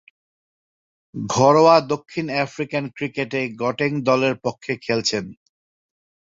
ঘরোয়া 1.15 1.75
দক্ষিণ 1.91 2.25
আফ্রিকান 2.41 2.83
ক্রিকেটে 2.95 3.41
গটেং 3.61 3.91
দলের 4.01 4.35
পক্ষে 4.45 4.73
খেলেছেন। 4.77 5.25